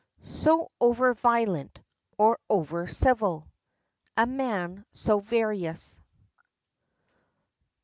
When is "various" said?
5.19-6.01